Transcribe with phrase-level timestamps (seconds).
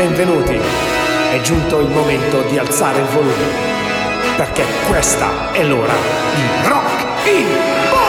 [0.00, 0.58] benvenuti.
[1.30, 3.44] È giunto il momento di alzare il volume,
[4.34, 5.92] perché questa è l'ora
[6.34, 7.99] di Rock in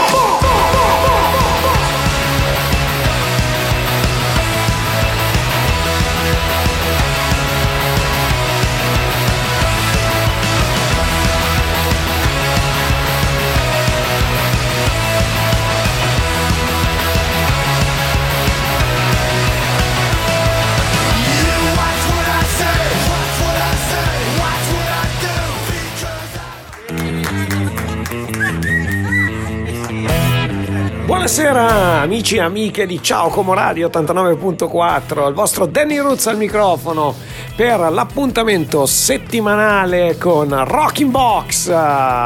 [31.22, 37.14] Buonasera amici e amiche di Ciao Como Radio 89.4, il vostro Danny Roots al microfono
[37.56, 41.68] per l'appuntamento settimanale con Rocking Box,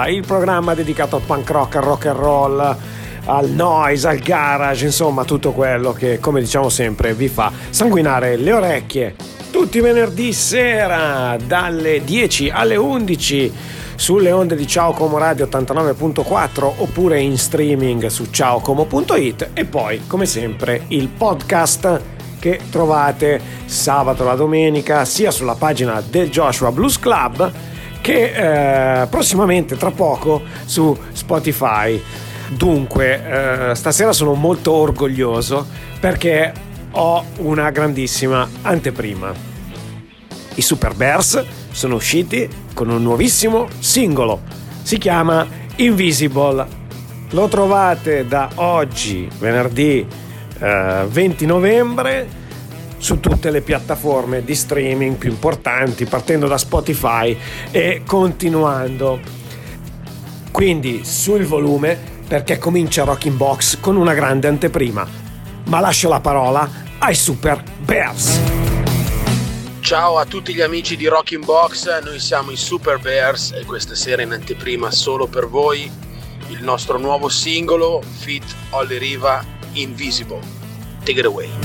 [0.08, 2.77] il programma dedicato al punk rock, al rock and roll,
[3.26, 8.53] al noise, al garage, insomma tutto quello che come diciamo sempre vi fa sanguinare le
[8.53, 9.16] orecchie.
[9.52, 13.53] Tutti venerdì sera dalle 10 alle 11
[13.96, 20.26] sulle onde di Ciao Como Radio 89.4 oppure in streaming su ciaocomo.it e poi come
[20.26, 22.02] sempre il podcast
[22.40, 27.52] che trovate sabato e la domenica sia sulla pagina del Joshua Blues Club
[28.02, 32.00] che eh, prossimamente tra poco su Spotify.
[32.50, 35.66] Dunque, eh, stasera sono molto orgoglioso
[36.00, 36.54] perché
[36.92, 39.34] ho una grandissima anteprima.
[40.54, 41.44] I Super Bears
[41.76, 44.42] sono usciti con un nuovissimo singolo.
[44.81, 45.45] Si chiama
[45.76, 46.84] Invisible.
[47.32, 50.08] Lo trovate da oggi, venerdì
[50.59, 52.28] eh, 20 novembre,
[52.98, 57.38] su tutte le piattaforme di streaming più importanti, partendo da Spotify
[57.72, 59.20] e continuando.
[60.50, 65.06] Quindi sul volume perché comincia Rocking Box con una grande anteprima.
[65.66, 68.64] Ma lascio la parola ai Super Bears.
[69.86, 73.94] Ciao a tutti gli amici di Rocking Box, noi siamo i Super Bears e questa
[73.94, 75.83] sera in anteprima solo per voi
[76.48, 80.42] il nostro nuovo singolo Fit Olly Riva Invisible.
[81.04, 81.64] Take it away.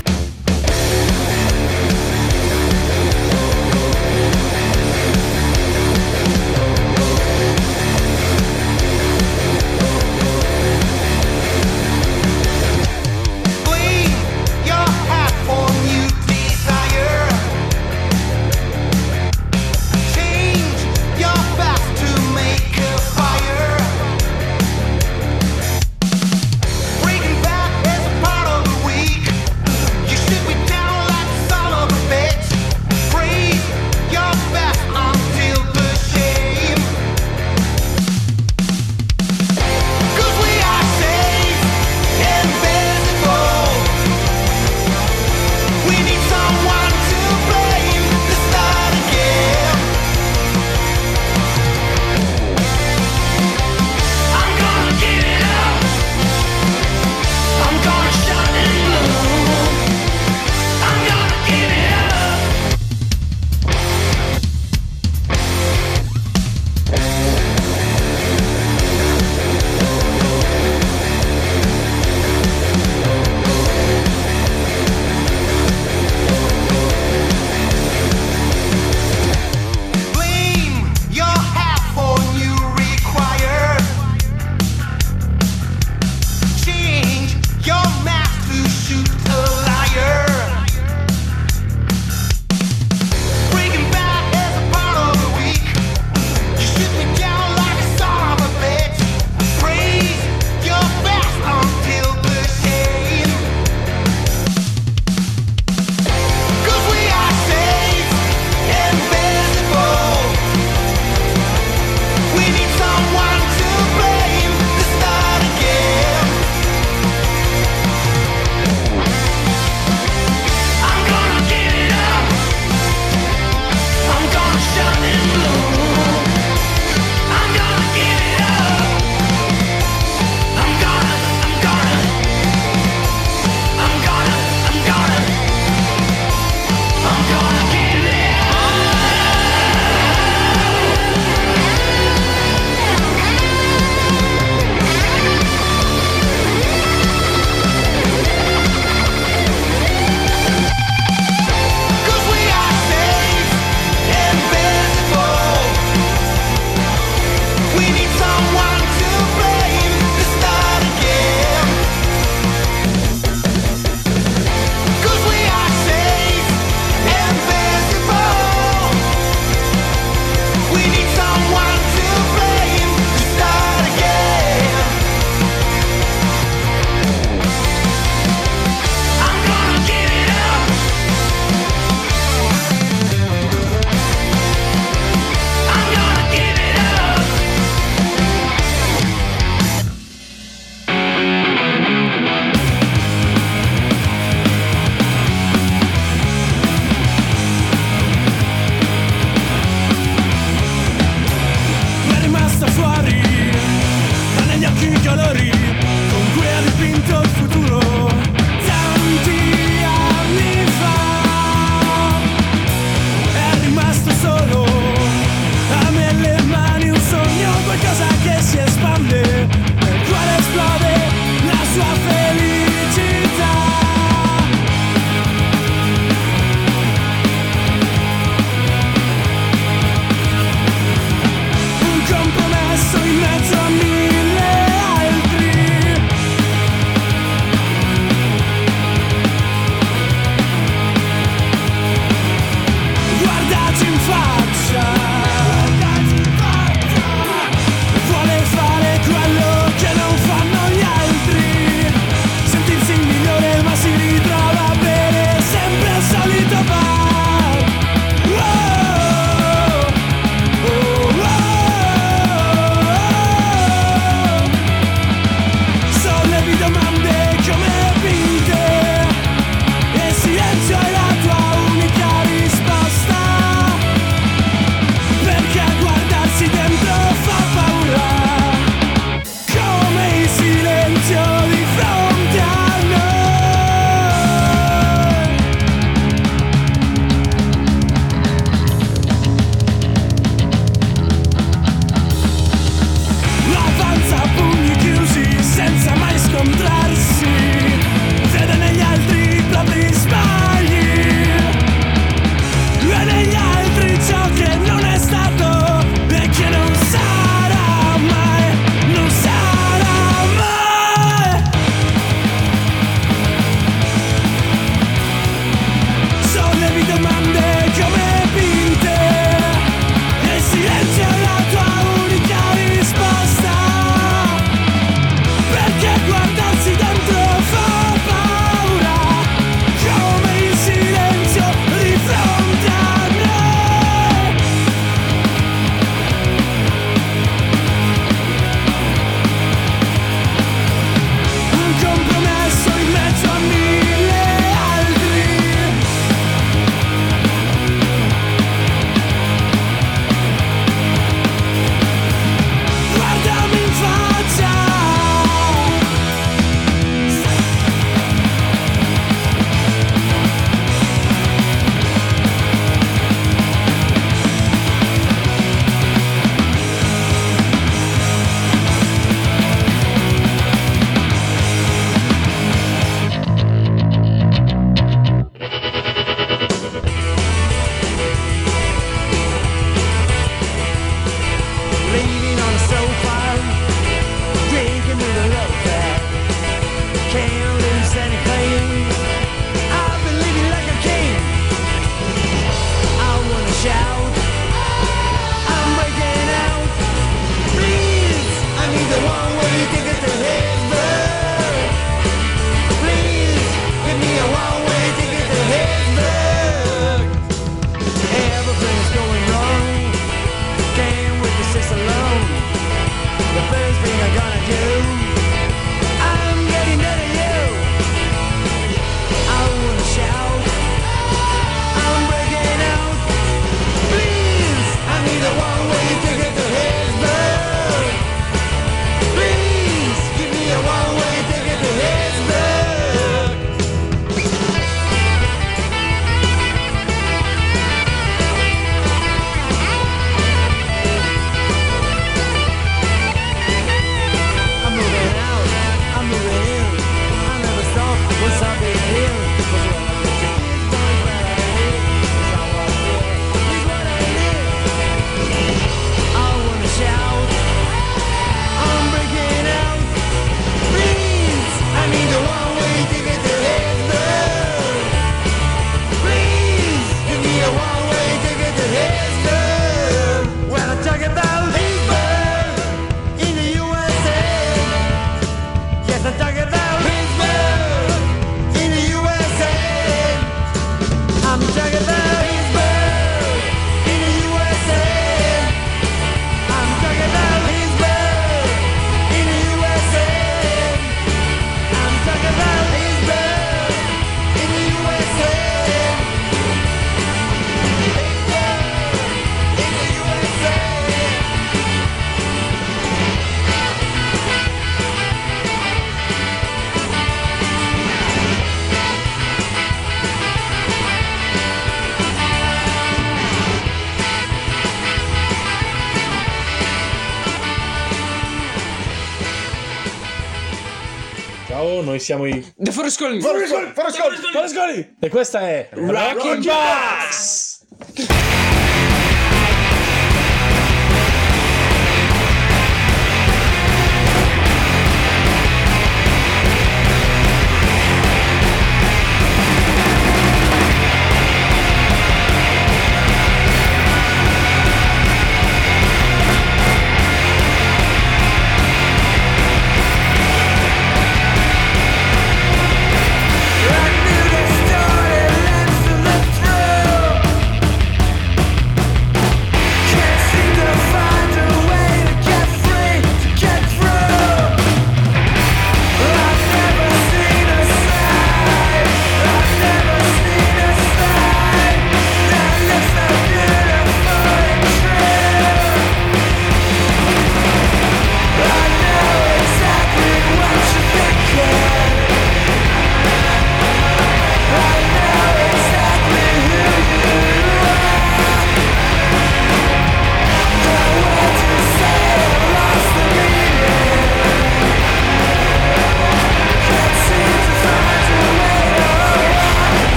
[522.11, 527.30] Siamo i The Forescoli Forescoli Forescoli Forescoli e questa è Rocking Box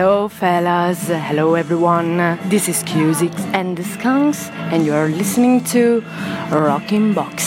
[0.00, 1.08] Hello, fellas.
[1.08, 2.16] Hello, everyone.
[2.48, 6.02] This is Cusix and the Skunks, and you are listening to
[6.50, 7.39] Rocking Box.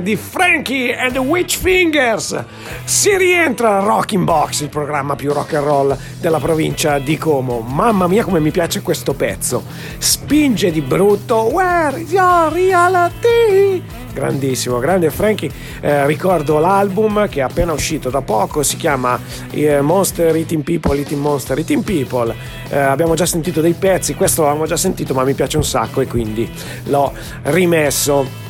[0.00, 2.44] Di Frankie and the Witch Fingers.
[2.84, 7.60] Si rientra a Rocking Box, il programma più rock and roll della provincia di Como.
[7.60, 9.64] Mamma mia come mi piace questo pezzo.
[9.98, 11.48] Spinge di brutto.
[11.52, 13.82] Where is your reality?
[14.12, 15.50] Grandissimo, grande Frankie.
[15.80, 19.18] Eh, ricordo l'album che è appena uscito da poco, si chiama
[19.50, 22.34] eh, Monster Eating People, Eating Monster Eating People.
[22.68, 26.00] Eh, abbiamo già sentito dei pezzi, questo l'avevamo già sentito ma mi piace un sacco
[26.00, 26.50] e quindi
[26.84, 27.12] l'ho
[27.44, 28.47] rimesso.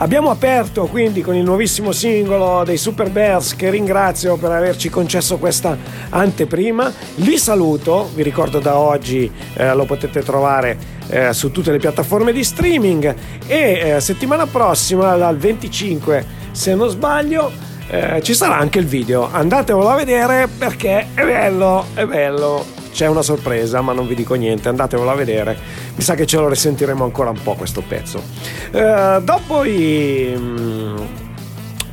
[0.00, 5.38] Abbiamo aperto quindi con il nuovissimo singolo dei Super Bears che ringrazio per averci concesso
[5.38, 5.76] questa
[6.10, 6.92] anteprima.
[7.16, 12.32] Li saluto, vi ricordo da oggi eh, lo potete trovare eh, su tutte le piattaforme
[12.32, 13.12] di streaming
[13.48, 17.50] e eh, settimana prossima dal 25 se non sbaglio
[17.88, 19.28] eh, ci sarà anche il video.
[19.28, 24.34] Andatevelo a vedere perché è bello, è bello c'è una sorpresa, ma non vi dico
[24.34, 25.56] niente, andatevelo a vedere.
[25.94, 28.22] Mi sa che ce lo risentiremo ancora un po' questo pezzo.
[28.70, 30.34] Eh, dopo i.
[30.36, 30.96] Mm,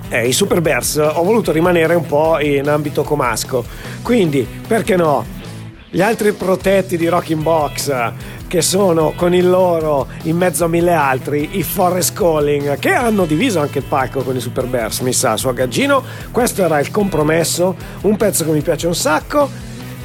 [0.10, 3.66] eh, i Super Bears ho voluto rimanere un po' in ambito comasco,
[4.02, 5.34] quindi perché no?
[5.90, 8.14] Gli altri protetti di Rocking Box
[8.48, 13.26] che sono con il loro in mezzo a mille altri i Forest Calling che hanno
[13.26, 16.92] diviso anche il palco con i Super Bears mi sa su Agaggino questo era il
[16.92, 19.50] compromesso un pezzo che mi piace un sacco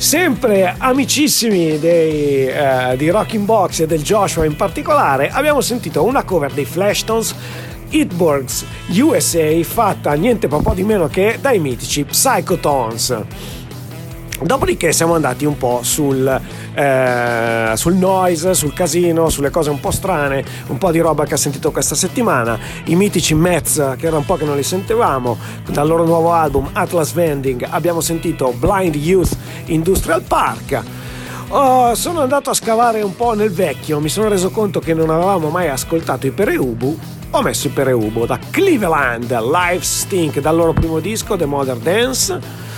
[0.01, 6.25] Sempre amicissimi dei, uh, di Rocking Box e del Joshua in particolare, abbiamo sentito una
[6.25, 7.35] cover dei Flashtones
[7.91, 13.25] Hitburgs USA fatta niente po' di meno che dai mitici Psychotones.
[14.43, 16.41] Dopodiché siamo andati un po' sul,
[16.75, 21.35] eh, sul noise, sul casino, sulle cose un po' strane, un po' di roba che
[21.35, 22.59] ha sentito questa settimana.
[22.85, 25.37] I mitici Mets, che era un po' che non li sentivamo,
[25.69, 30.83] dal loro nuovo album Atlas Vending abbiamo sentito Blind Youth Industrial Park.
[31.49, 35.11] Oh, sono andato a scavare un po' nel vecchio, mi sono reso conto che non
[35.11, 36.99] avevamo mai ascoltato i Pereubu.
[37.33, 42.69] Ho messo i Pereubu da Cleveland, Live Stink, dal loro primo disco, The Modern Dance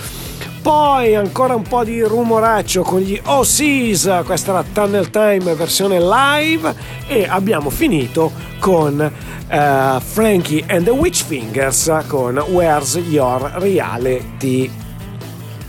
[0.61, 6.73] poi ancora un po' di rumoraccio con gli OCs, questa era Tunnel Time versione live
[7.07, 14.71] e abbiamo finito con uh, Frankie and the Witch Fingers con Where's Your Reality.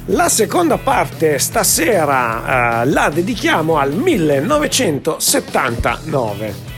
[0.07, 6.73] La seconda parte stasera uh, la dedichiamo al 1979.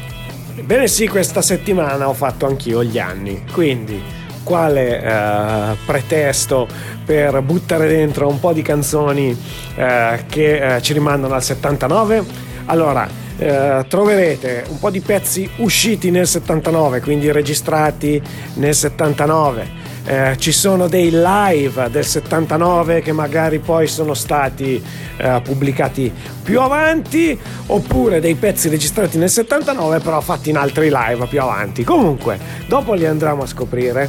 [0.56, 4.02] Ebbene sì, questa settimana ho fatto anch'io gli anni, quindi
[4.46, 6.68] quale eh, pretesto
[7.04, 9.36] per buttare dentro un po' di canzoni
[9.74, 12.24] eh, che eh, ci rimandano al 79.
[12.66, 18.22] Allora, eh, troverete un po' di pezzi usciti nel 79, quindi registrati
[18.54, 24.80] nel 79 eh, ci sono dei live del 79 che magari poi sono stati
[25.16, 26.12] eh, pubblicati
[26.44, 31.82] più avanti oppure dei pezzi registrati nel 79 però fatti in altri live più avanti.
[31.82, 32.38] Comunque
[32.68, 34.08] dopo li andremo a scoprire.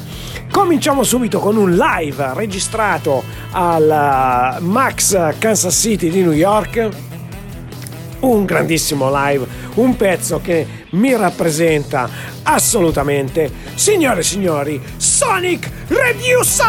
[0.52, 6.90] Cominciamo subito con un live registrato al Max Kansas City di New York.
[8.20, 12.10] Un grandissimo live, un pezzo che mi rappresenta
[12.44, 13.52] assolutamente.
[13.76, 16.66] Signore e signori, Sonic Reducer!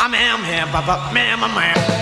[0.00, 0.12] I'm
[0.44, 0.66] here,
[1.12, 1.99] ma'am, ma'am.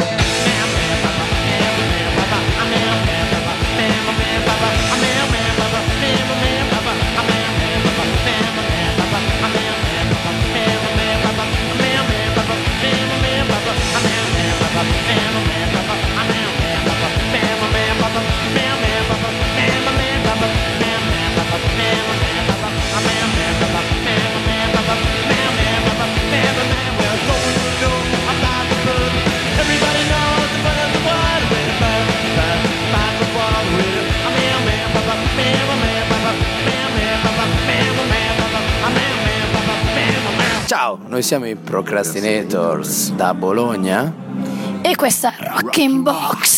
[41.18, 44.14] Noi siamo i Procrastinators da Bologna
[44.82, 46.57] e questa Rockin' Box.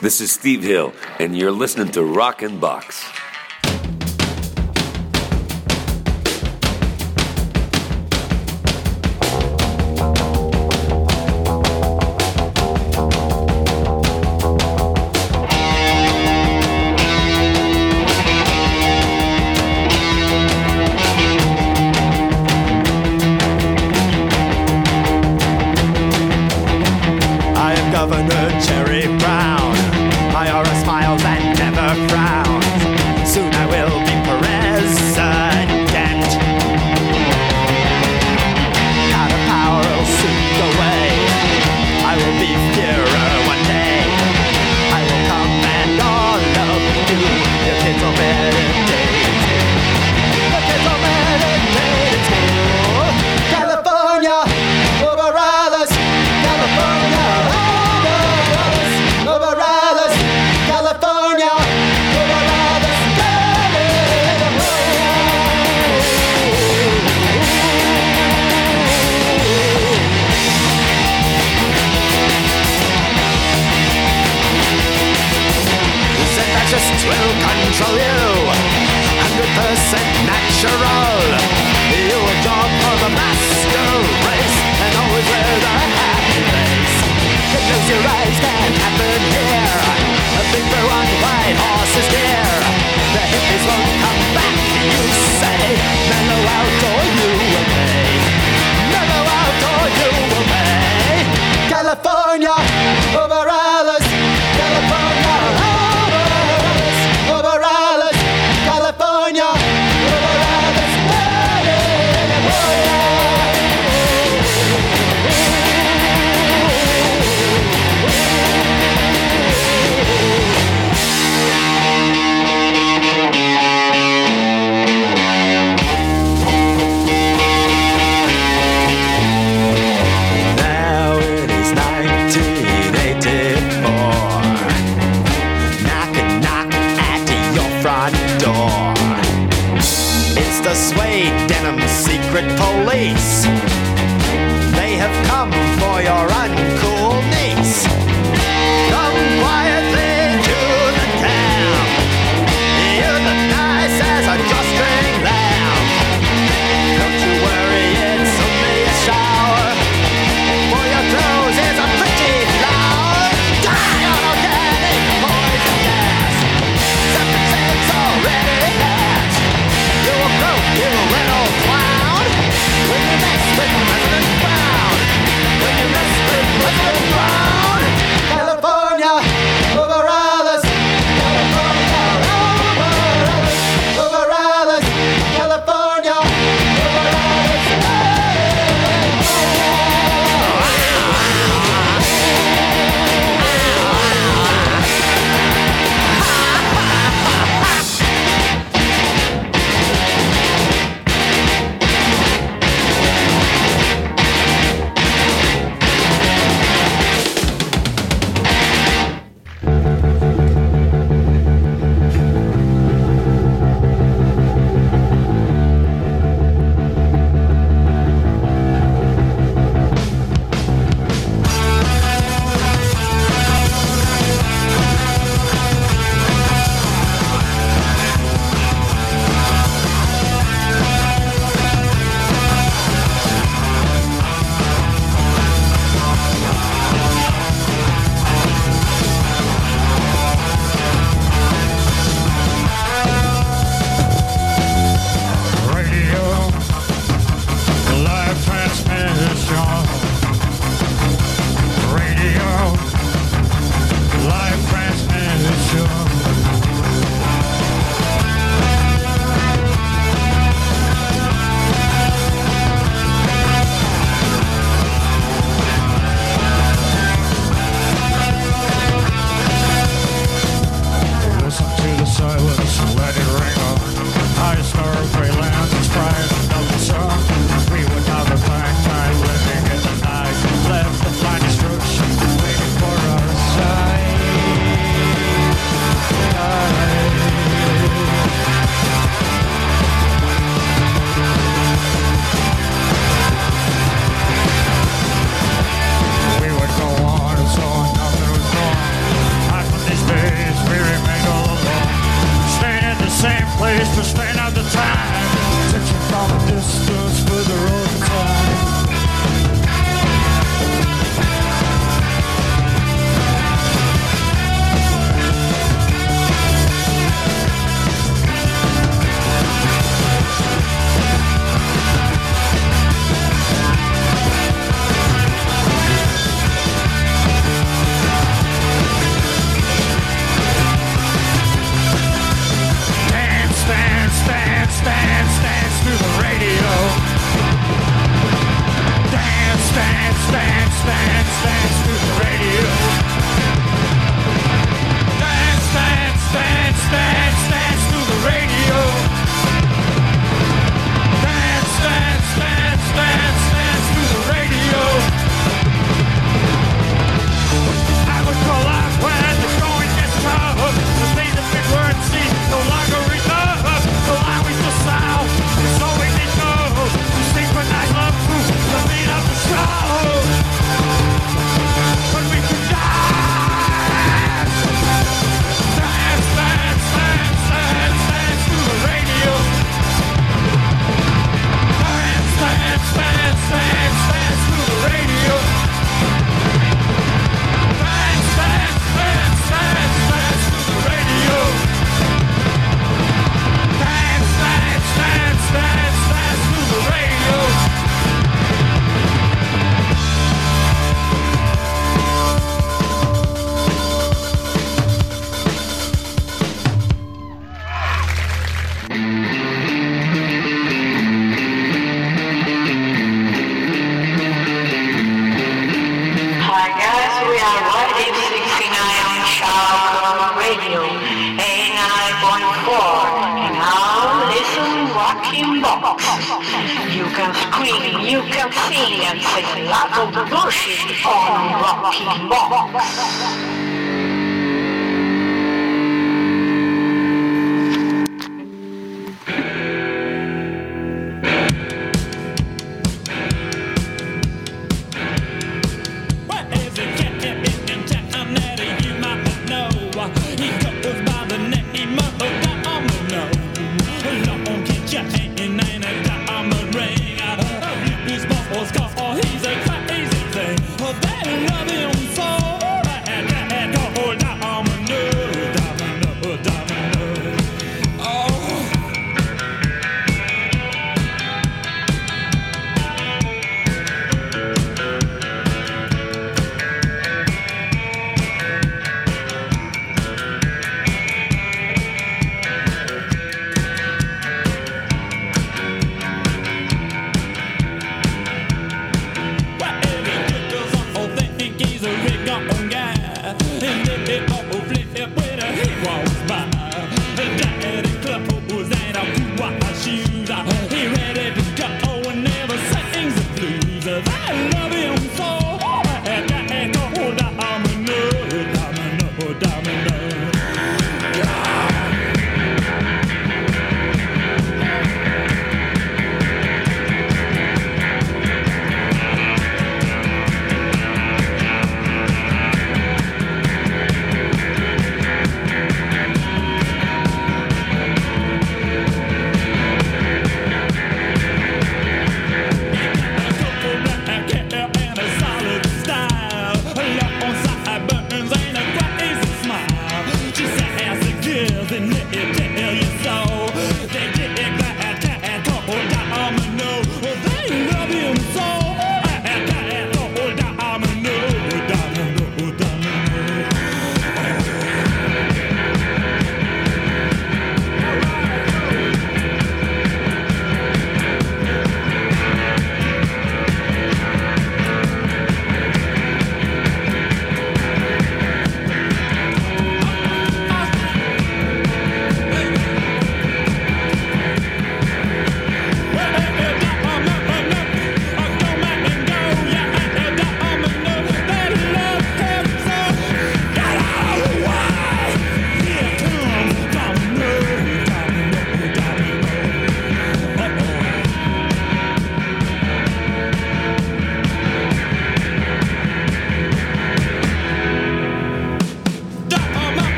[0.00, 3.04] This is Steve Hill, and you're listening to Rockin' Box.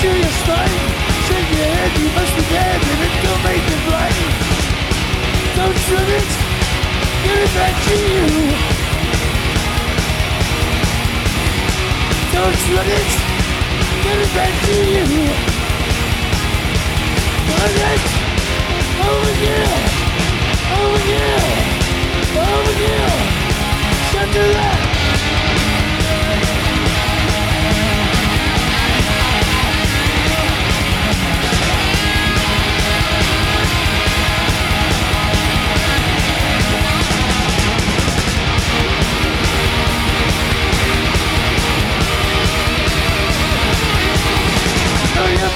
[0.00, 0.74] Do your thing
[1.26, 4.48] Shake your head, you must be dead If it don't make it right
[5.58, 6.30] Don't shoot it.
[7.24, 8.26] Give it back to you.
[12.32, 13.10] Don't shoot it.
[14.04, 15.04] Give it back to you.
[17.48, 18.04] Burn it.
[19.08, 19.68] Over here.
[20.78, 21.40] Over here.
[22.38, 23.10] Over here.
[24.12, 24.87] Shut the light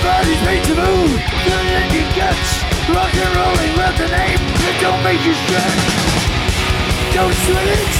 [0.02, 1.14] bodies made to move,
[1.46, 2.50] good in your guts.
[2.90, 5.82] Rock and rolling left the name that don't make you stretch.
[7.14, 7.92] Don't sweat it,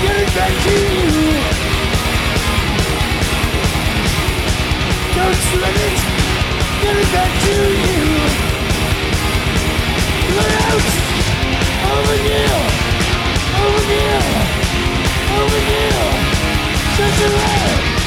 [0.00, 1.12] get it back to you.
[5.16, 5.98] Don't sweat it,
[6.80, 8.00] get it back to you.
[10.32, 10.86] Let out,
[11.92, 12.60] overkill,
[13.68, 14.26] overkill,
[15.36, 16.08] overkill.
[16.96, 17.97] Such a riot.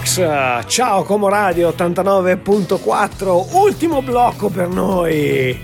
[0.00, 5.60] Box, ciao Como Radio 89.4, ultimo blocco per noi.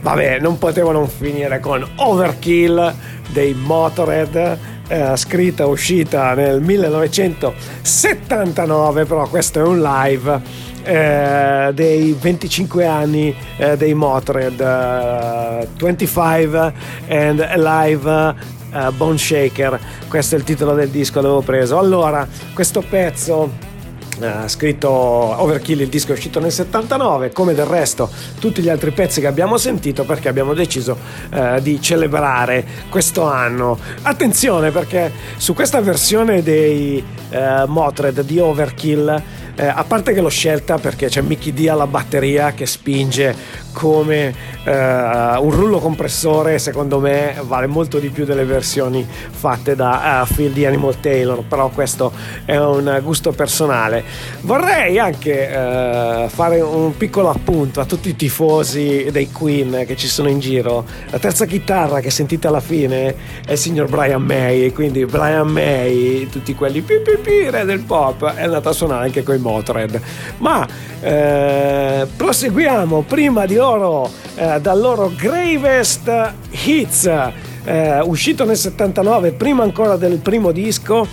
[0.00, 2.94] Vabbè, non potevo non finire con Overkill
[3.32, 10.40] dei Motorhead, eh, scritta uscita nel 1979, però questo è un live
[10.84, 16.72] eh, dei 25 anni eh, dei Motorhead, eh, 25
[17.08, 18.34] and Alive eh,
[18.96, 21.78] Bone Shaker, questo è il titolo del disco, l'avevo preso.
[21.78, 23.72] Allora, questo pezzo
[24.20, 28.90] eh, scritto Overkill, il disco è uscito nel 79, come del resto tutti gli altri
[28.90, 30.96] pezzi che abbiamo sentito perché abbiamo deciso
[31.30, 33.78] eh, di celebrare questo anno.
[34.02, 39.22] Attenzione perché su questa versione dei eh, Motred di Overkill
[39.56, 44.34] eh, a parte che l'ho scelta perché c'è Mickey D alla batteria che spinge come
[44.64, 50.32] eh, un rullo compressore, secondo me vale molto di più delle versioni fatte da uh,
[50.32, 52.12] Phil di Animal Taylor, però questo
[52.44, 54.03] è un gusto personale.
[54.42, 60.06] Vorrei anche eh, fare un piccolo appunto a tutti i tifosi dei Queen che ci
[60.06, 60.84] sono in giro.
[61.10, 63.14] La terza chitarra che sentite alla fine
[63.46, 67.80] è il signor Brian May, quindi Brian May, tutti quelli pi pi pi re del
[67.80, 70.00] pop, è andato a suonare anche con i Motörhead.
[70.38, 70.66] Ma
[71.00, 77.10] eh, proseguiamo prima di loro, eh, dal loro Gravest Hits.
[77.64, 81.06] Eh, uscito nel 79, prima ancora del primo disco,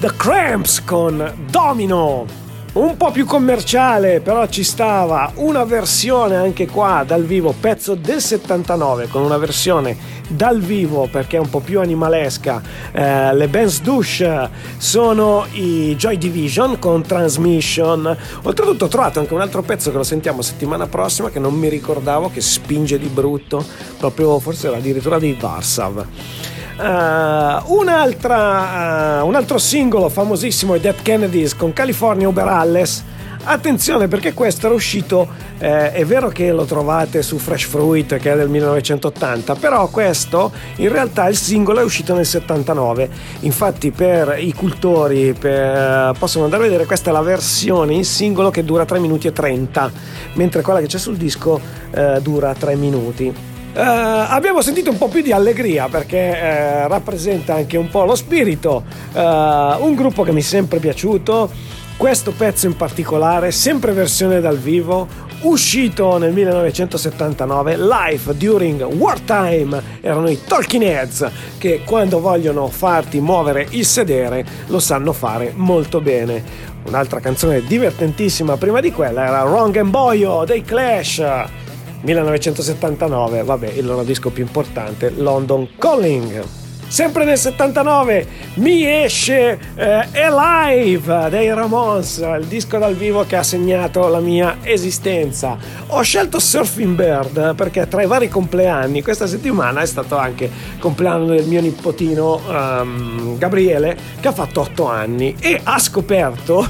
[0.00, 2.47] The Cramps con Domino.
[2.78, 8.20] Un po' più commerciale, però ci stava una versione anche qua dal vivo, pezzo del
[8.20, 9.96] 79, con una versione
[10.28, 12.62] dal vivo perché è un po' più animalesca.
[12.92, 18.16] Eh, le Benz Douche sono i Joy Division con Transmission.
[18.42, 21.68] Oltretutto ho trovato anche un altro pezzo che lo sentiamo settimana prossima che non mi
[21.68, 23.64] ricordavo, che spinge di brutto,
[23.98, 26.06] proprio forse era addirittura dei Varsav.
[26.78, 27.88] Uh, uh, un
[29.34, 33.04] altro singolo famosissimo è Dead Kennedys con California Uberalles.
[33.42, 35.26] Attenzione perché questo era uscito,
[35.58, 40.52] eh, è vero che lo trovate su Fresh Fruit che è del 1980, però questo
[40.76, 43.08] in realtà il singolo è uscito nel 79.
[43.40, 48.50] Infatti per i cultori per, possono andare a vedere questa è la versione in singolo
[48.50, 49.90] che dura 3 minuti e 30,
[50.34, 51.58] mentre quella che c'è sul disco
[51.90, 53.47] eh, dura 3 minuti.
[53.78, 58.16] Uh, abbiamo sentito un po' più di allegria perché uh, rappresenta anche un po' lo
[58.16, 61.48] spirito, uh, un gruppo che mi è sempre piaciuto,
[61.96, 65.06] questo pezzo in particolare, sempre versione dal vivo,
[65.42, 73.64] uscito nel 1979, live during wartime, erano i Talking Heads che quando vogliono farti muovere
[73.70, 76.42] il sedere lo sanno fare molto bene.
[76.82, 81.67] Un'altra canzone divertentissima prima di quella era Wrong and Boyo dei Clash.
[82.02, 86.44] 1979, vabbè, il loro disco più importante, London Calling.
[86.88, 93.42] Sempre nel 79 mi esce eh, Alive dei Ramones, il disco dal vivo che ha
[93.42, 95.58] segnato la mia esistenza.
[95.88, 100.78] Ho scelto Surfing Bird perché tra i vari compleanni questa settimana è stato anche il
[100.78, 106.66] compleanno del mio nipotino um, Gabriele che ha fatto 8 anni e ha scoperto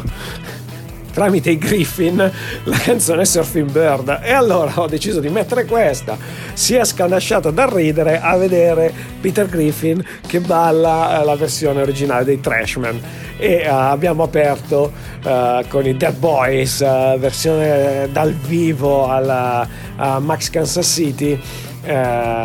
[1.12, 2.16] tramite i Griffin
[2.64, 4.20] la canzone Surfing Bird.
[4.22, 6.16] E allora ho deciso di mettere questa.
[6.52, 12.24] Si è scanasciato dal ridere a vedere Peter Griffin che balla eh, la versione originale
[12.24, 13.00] dei Trashman
[13.38, 14.92] e uh, abbiamo aperto
[15.24, 21.40] uh, con i Dead Boys uh, versione dal vivo alla a Max Kansas City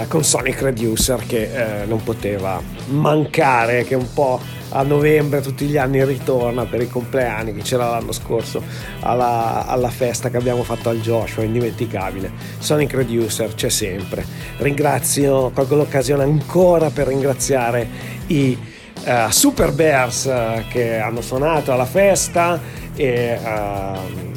[0.07, 4.39] con Sonic Reducer che non poteva mancare, che un po'
[4.73, 8.61] a novembre tutti gli anni ritorna per i compleanni che c'era l'anno scorso
[9.01, 12.31] alla, alla festa che abbiamo fatto al Joshua, indimenticabile.
[12.57, 14.25] Sonic Reducer c'è sempre.
[14.57, 17.87] Ringrazio, colgo l'occasione ancora per ringraziare
[18.27, 18.57] i
[19.05, 22.59] uh, Super Bears uh, che hanno suonato alla festa
[22.95, 24.31] e uh,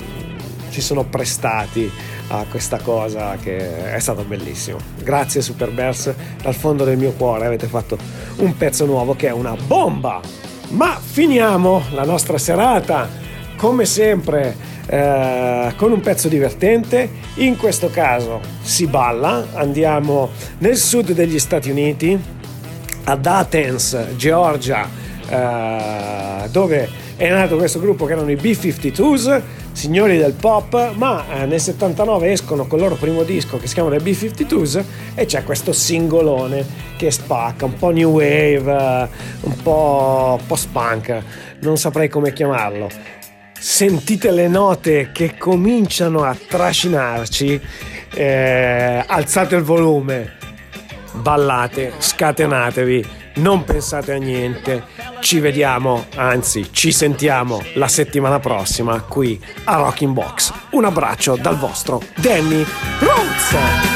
[0.69, 1.91] si sono prestati
[2.29, 4.79] a questa cosa che è stato bellissimo.
[5.03, 6.13] Grazie Super Bears
[6.43, 7.97] dal fondo del mio cuore, avete fatto
[8.37, 10.21] un pezzo nuovo che è una bomba.
[10.71, 13.09] Ma finiamo la nostra serata
[13.57, 14.55] come sempre
[14.87, 17.09] eh, con un pezzo divertente.
[17.37, 22.19] In questo caso si balla, andiamo nel sud degli Stati Uniti,
[23.05, 24.89] ad Athens, Georgia,
[25.29, 29.43] eh, dove è nato questo gruppo che erano i B-52s,
[29.77, 33.75] signori del pop, ma eh, nel 79 escono con il loro primo disco che si
[33.75, 36.65] chiama The B-52s e c'è questo singolone
[36.97, 39.09] che spacca, un po' new wave, eh,
[39.43, 41.23] un po' post-punk,
[41.61, 42.89] non saprei come chiamarlo.
[43.53, 47.61] Sentite le note che cominciano a trascinarci,
[48.15, 50.37] eh, alzate il volume,
[51.13, 53.07] ballate, scatenatevi,
[53.37, 54.85] non pensate a niente.
[55.21, 60.53] Ci vediamo, anzi ci sentiamo la settimana prossima qui a Rocking Box.
[60.71, 62.65] Un abbraccio dal vostro Danny
[63.01, 63.96] Roots.